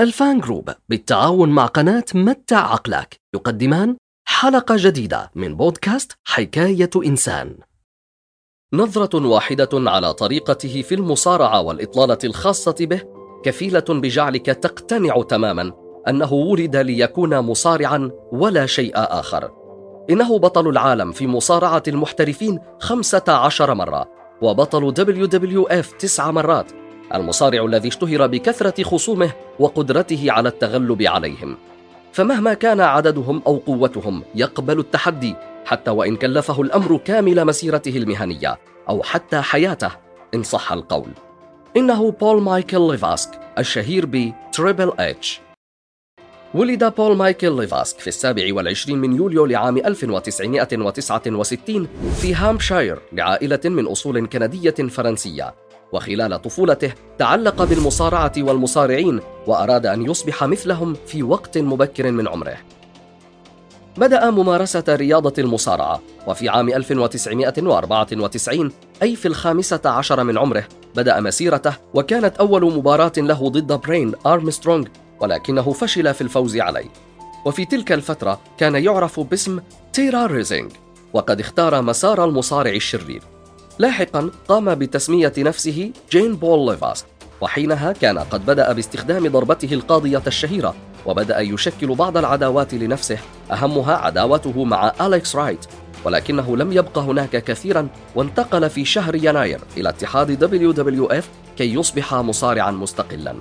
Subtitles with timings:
[0.00, 3.96] الفان جروب بالتعاون مع قناة متع عقلك يقدمان
[4.28, 7.56] حلقة جديدة من بودكاست حكاية إنسان.
[8.72, 13.02] نظرة واحدة على طريقته في المصارعة والإطلالة الخاصة به
[13.44, 15.72] كفيلة بجعلك تقتنع تماما
[16.08, 19.50] أنه ولد ليكون مصارعا ولا شيء آخر.
[20.10, 24.08] إنه بطل العالم في مصارعة المحترفين خمسة عشر مرة
[24.42, 26.79] وبطل WWF تسع مرات
[27.14, 31.56] المصارع الذي اشتهر بكثرة خصومه وقدرته على التغلب عليهم.
[32.12, 39.02] فمهما كان عددهم أو قوتهم يقبل التحدي حتى وإن كلفه الأمر كامل مسيرته المهنية أو
[39.02, 39.90] حتى حياته
[40.34, 41.10] إن صح القول.
[41.76, 45.40] إنه بول مايكل ليفاسك الشهير بتريبل اتش
[46.54, 51.88] ولد بول مايكل ليفاسك في السابع والعشرين من يوليو لعام 1969
[52.20, 55.54] في هامشاير لعائلة من أصول كندية فرنسية.
[55.92, 62.56] وخلال طفولته تعلق بالمصارعة والمصارعين وأراد أن يصبح مثلهم في وقت مبكر من عمره.
[63.96, 70.64] بدأ ممارسة رياضة المصارعة وفي عام 1994 أي في الخامسة عشر من عمره
[70.96, 74.86] بدأ مسيرته وكانت أول مباراة له ضد برين أرمسترونغ
[75.20, 76.88] ولكنه فشل في الفوز عليه.
[77.44, 79.60] وفي تلك الفترة كان يعرف باسم
[79.92, 80.68] تيرا ريزينغ
[81.12, 83.22] وقد اختار مسار المصارع الشرير.
[83.80, 87.04] لاحقا قام بتسمية نفسه جين بول ليفاس
[87.40, 90.74] وحينها كان قد بدأ باستخدام ضربته القاضية الشهيرة
[91.06, 93.18] وبدأ يشكل بعض العداوات لنفسه
[93.52, 95.66] أهمها عداوته مع أليكس رايت
[96.04, 101.24] ولكنه لم يبق هناك كثيرا وانتقل في شهر يناير إلى اتحاد WWF
[101.58, 103.34] كي يصبح مصارعا مستقلا.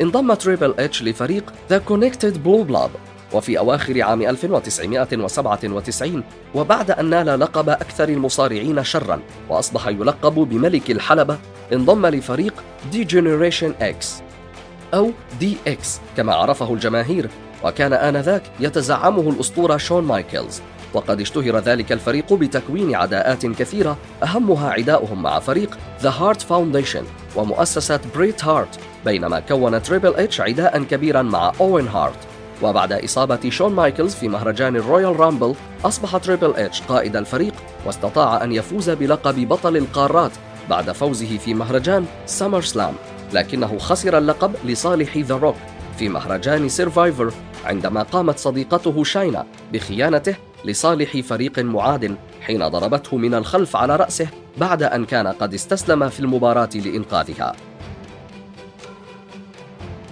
[0.00, 2.90] انضم تريبل اتش لفريق ذا كونكتيكت بلو بلاد
[3.32, 6.22] وفي أواخر عام 1997
[6.54, 11.38] وبعد أن نال لقب أكثر المصارعين شرا وأصبح يلقب بملك الحلبة
[11.72, 12.54] انضم لفريق
[12.92, 14.22] دي جينيريشن إكس
[14.94, 17.28] أو دي إكس كما عرفه الجماهير
[17.64, 20.62] وكان آنذاك يتزعمه الأسطورة شون مايكلز.
[20.94, 27.04] وقد اشتهر ذلك الفريق بتكوين عداءات كثيرة أهمها عداؤهم مع فريق ذا هارت فاونديشن
[27.36, 32.16] ومؤسسة بريت هارت بينما كون تريبل اتش عداء كبيرا مع أوين هارت
[32.62, 35.54] وبعد إصابة شون مايكلز في مهرجان الرويال رامبل
[35.84, 37.54] أصبح تريبل إتش قائد الفريق
[37.86, 40.32] واستطاع أن يفوز بلقب بطل القارات
[40.70, 42.94] بعد فوزه في مهرجان سامر سلام
[43.32, 45.56] لكنه خسر اللقب لصالح ذا روك
[45.98, 47.32] في مهرجان سيرفايفر
[47.64, 50.34] عندما قامت صديقته شاينا بخيانته
[50.64, 54.28] لصالح فريق معاد حين ضربته من الخلف على رأسه
[54.58, 57.52] بعد أن كان قد استسلم في المباراة لإنقاذها.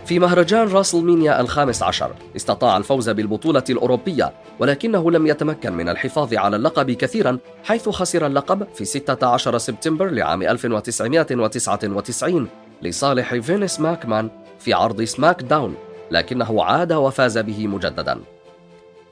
[0.08, 6.56] في مهرجان راسلمينيا الخامس عشر استطاع الفوز بالبطولة الأوروبية ولكنه لم يتمكن من الحفاظ على
[6.56, 12.48] اللقب كثيرا حيث خسر اللقب في 16 سبتمبر لعام 1999
[12.82, 15.74] لصالح فينيس ماكمان في عرض سماك داون
[16.10, 18.20] لكنه عاد وفاز به مجددا.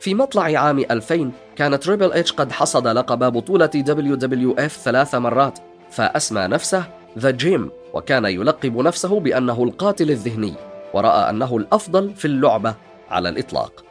[0.00, 5.58] في مطلع عام 2000 كان تريبل إتش قد حصد لقب بطولة WWF ثلاث مرات
[5.90, 6.84] فأسمى نفسه
[7.18, 10.54] ذا جيم وكان يلقب نفسه بأنه القاتل الذهني.
[10.96, 12.74] ورأى أنه الأفضل في اللعبة
[13.10, 13.84] على الإطلاق.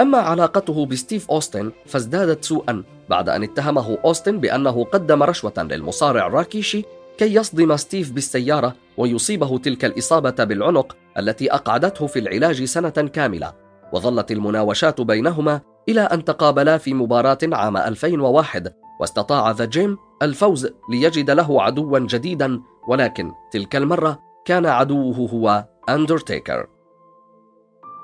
[0.00, 6.84] أما علاقته بستيف أوستن فازدادت سوءا بعد أن اتهمه أوستن بأنه قدم رشوة للمصارع راكيشي
[7.18, 13.52] كي يصدم ستيف بالسيارة ويصيبه تلك الإصابة بالعنق التي أقعدته في العلاج سنة كاملة.
[13.92, 21.30] وظلت المناوشات بينهما إلى أن تقابلا في مباراة عام 2001 واستطاع ذا جيم الفوز ليجد
[21.30, 26.66] له عدوا جديدا ولكن تلك المرة كان عدوه هو أندرتيكر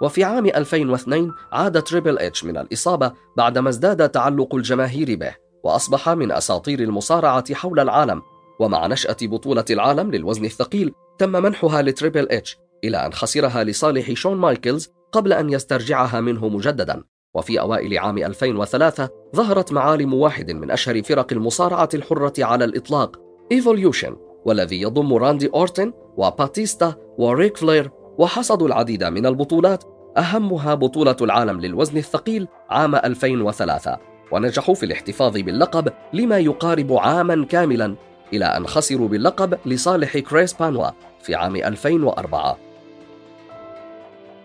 [0.00, 6.32] وفي عام 2002 عاد تريبل اتش من الإصابة بعدما ازداد تعلق الجماهير به وأصبح من
[6.32, 8.22] أساطير المصارعة حول العالم.
[8.60, 14.36] ومع نشأة بطولة العالم للوزن الثقيل تم منحها لتريبل اتش إلى أن خسرها لصالح شون
[14.36, 17.04] مايكلز قبل أن يسترجعها منه مجددا.
[17.34, 23.20] وفي أوائل عام 2003 ظهرت معالم واحد من أشهر فرق المصارعة الحرة على الإطلاق
[23.52, 29.84] إيفوليوشن والذي يضم راندي أورتن وباتيستا وريك فلير وحصدوا العديد من البطولات
[30.18, 33.98] أهمها بطولة العالم للوزن الثقيل عام 2003
[34.32, 37.94] ونجحوا في الاحتفاظ باللقب لما يقارب عاما كاملا
[38.32, 42.56] إلى أن خسروا باللقب لصالح كريس بينوا في عام 2004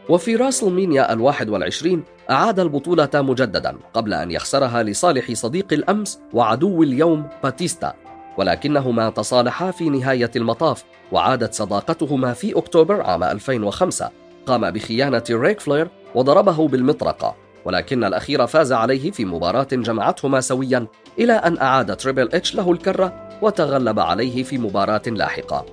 [0.09, 7.27] وفي راسلمينيا الواحد والعشرين أعاد البطولة مجددا قبل أن يخسرها لصالح صديق الأمس وعدو اليوم
[7.43, 7.93] باتيستا.
[8.37, 14.11] ولكنهما تصالحا في نهاية المطاف وعادت صداقتهما في أكتوبر عام 2005
[14.45, 17.35] قام بخيانة ريك فلير وضربه بالمطرقة
[17.65, 20.87] ولكن الأخير فاز عليه في مباراة جمعتهما سويا
[21.19, 25.65] إلى أن أعاد تريبل إتش له الكرة وتغلب عليه في مباراة لاحقة.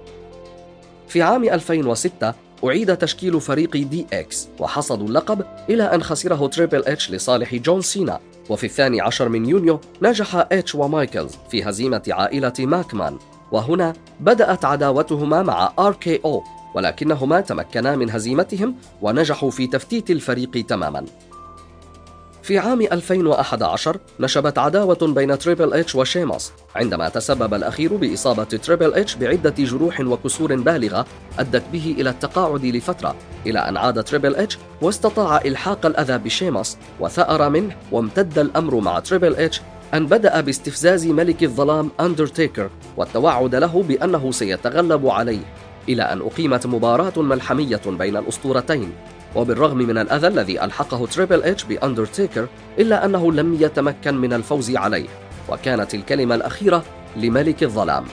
[1.09, 2.35] في عام 2006
[2.65, 8.21] أعيد تشكيل فريق دي إكس وحصدوا اللقب إلى أن خسره تريبل إتش لصالح جون سينا.
[8.51, 13.19] وفي الثاني عشر من يونيو نجح إتش ومايكلز في هزيمة عائلة ماكمان
[13.53, 16.43] وهنا بدأت عداوتهما مع RKO
[16.75, 21.05] ولكنهما تمكنا من هزيمتهم ونجحوا في تفتيت الفريق تماما.
[22.43, 29.15] في عام 2011 نشبت عداوة بين تريبل إتش وشيماس عندما تسبب الأخير بإصابة تريبل إتش
[29.15, 31.07] بعدة جروح وكسور بالغة
[31.39, 33.15] أدت به إلى التقاعد لفترة
[33.47, 39.35] إلى أن عاد تريبل إتش واستطاع إلحاق الأذى بشيماس وثأر منه وامتد الأمر مع تريبل
[39.35, 39.61] إتش
[39.95, 45.43] أن بدأ باستفزاز ملك الظلام أندرتيكر والتوعد له بأنه سيتغلب عليه.
[45.89, 48.93] إلى أن أقيمت مباراة ملحمية بين الأسطورتين
[49.37, 52.47] وبالرغم من الأذى الذي ألحقه تريبل إتش بأندرتيكر
[52.79, 55.09] إلا أنه لم يتمكن من الفوز عليه
[55.49, 56.85] وكانت الكلمة الأخيرة
[57.17, 58.05] لملك الظلام.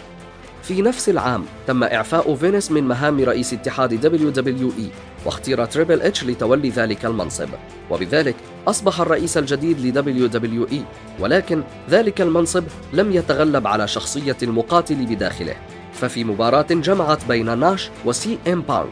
[0.63, 4.83] في نفس العام تم إعفاء فينس من مهام رئيس اتحاد WWE
[5.25, 7.49] واختير تريبل اتش لتولي ذلك المنصب.
[7.89, 8.35] وبذلك
[8.67, 10.23] أصبح الرئيس الجديد ل
[10.69, 10.75] WWE
[11.19, 12.63] ولكن ذلك المنصب
[12.93, 15.55] لم يتغلب على شخصية المقاتل بداخله.
[16.01, 18.89] ففي مباراة جمعت بين ناش وسي إم بانك.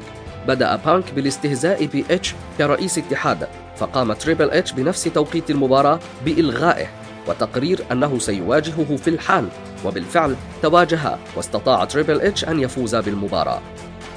[0.47, 6.87] بدأ بانك بالاستهزاء بإتش كرئيس اتحاد فقام تريبل إتش بنفس توقيت المباراة بإلغائه
[7.27, 9.47] وتقرير أنه سيواجهه في الحال
[9.85, 13.61] وبالفعل تواجها واستطاع تريبل إتش أن يفوز بالمباراة.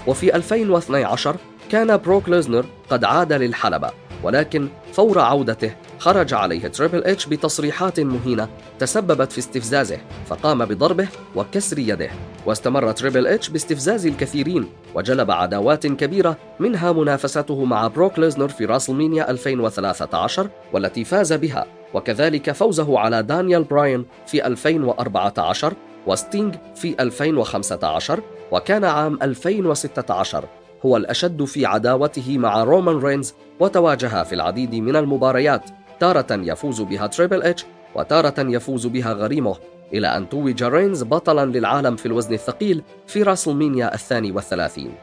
[0.06, 1.36] وفي 2012
[1.70, 3.90] كان بروك ليزنر قد عاد للحلبة
[4.22, 8.48] ولكن فور عودته خرج عليه تريبل اتش بتصريحات مهينة
[8.78, 12.10] تسببت في استفزازه فقام بضربه وكسر يده.
[12.46, 19.30] واستمر تريبل اتش باستفزاز الكثيرين وجلب عداوات كبيرة منها منافسته مع بروك ليزنر في راسلمينيا
[19.30, 21.66] 2013 والتي فاز بها.
[21.94, 25.74] وكذلك فوزه على دانيال براين في 2014
[26.06, 28.20] وستينج في 2015
[28.52, 30.44] وكان عام 2016
[30.86, 35.70] هو الأشد في عداوته مع رومان رينز وتواجها في العديد من المباريات.
[36.00, 37.64] تارة يفوز بها تريبل اتش
[37.94, 39.56] وتارة يفوز بها غريمه
[39.92, 44.94] إلى أن توج رينز بطلا للعالم في الوزن الثقيل في راسلمينيا الثاني والثلاثين.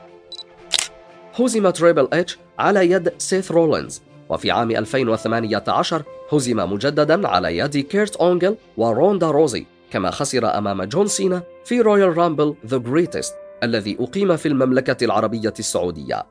[1.40, 8.16] هزم تريبل اتش على يد سيث رولينز وفي عام 2018 هزم مجددا على يد كيرت
[8.16, 14.36] أونجل وروندا روزي كما خسر أمام جون سينا في رويال رامبل ذا جريتست الذي أقيم
[14.36, 16.24] في المملكة العربية السعودية.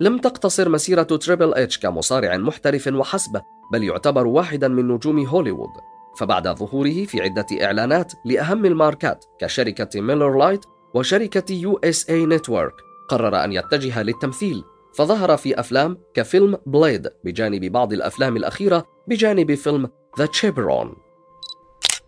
[0.00, 3.40] لم تقتصر مسيرة تريبل اتش كمصارع محترف وحسب
[3.74, 5.70] بل يعتبر واحدا من نجوم هوليوود.
[6.18, 12.74] فبعد ظهوره في عدة إعلانات لأهم الماركات كشركة ميلر لايت وشركة يو إس اي نتورك
[13.08, 14.64] قرر أن يتجه للتمثيل.
[14.94, 20.96] فظهر في أفلام كفيلم بليد بجانب بعض الأفلام الأخيرة بجانب فيلم ذا شابرون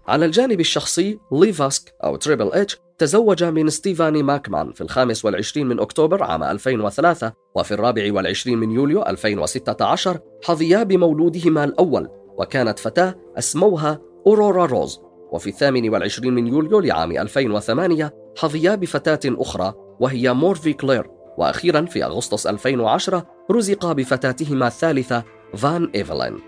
[0.08, 5.80] على الجانب الشخصي ليفاسك أو تريبل اتش تزوج من ستيفاني ماكمان في الخامس والعشرين من
[5.80, 12.08] أكتوبر عام 2003 وفي الرابع والعشرين من يوليو 2016 حظيا بمولودهما الأول
[12.38, 15.00] وكانت فتاة أسموها أورورا روز.
[15.32, 21.06] وفي الثامن والعشرين من يوليو لعام 2008 حظيا بفتاة أخرى وهي مورفي كلير.
[21.38, 25.24] وأخيرا في أغسطس 2010 رزقا بفتاتهما الثالثة
[25.54, 26.38] فون إيفلين.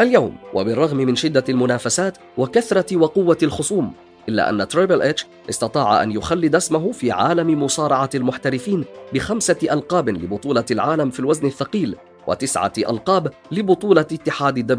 [0.00, 3.92] اليوم وبالرغم من شدة المنافسات وكثرة وقوة الخصوم
[4.28, 8.84] إلا أن تريبل اتش استطاع أن يخلد اسمه في عالم مصارعة المحترفين
[9.14, 11.96] بخمسة ألقاب لبطولة العالم في الوزن الثقيل
[12.26, 14.72] وتسعة ألقاب لبطولة اتحاد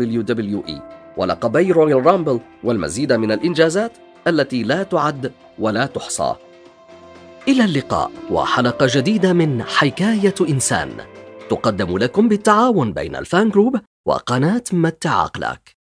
[0.66, 0.82] WWE
[1.18, 3.92] ولقبي Royal Rumble والمزيد من الإنجازات
[4.28, 6.36] التي لا تعد ولا تحصى.
[7.48, 10.90] إلى اللقاء وحلقة جديدة من حكاية إنسان.
[11.50, 15.62] تقدم لكم بالتعاون بين الفان جروب وقناة متع عقلك